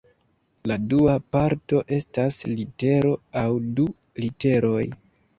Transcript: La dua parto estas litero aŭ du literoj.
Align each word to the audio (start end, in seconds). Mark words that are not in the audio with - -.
La 0.69 0.75
dua 0.91 1.17
parto 1.35 1.81
estas 1.97 2.39
litero 2.53 3.11
aŭ 3.41 3.43
du 3.81 3.85
literoj. 4.23 4.81